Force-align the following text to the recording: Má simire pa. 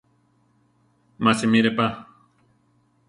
Má 1.23 1.31
simire 1.39 1.71
pa. 1.77 1.87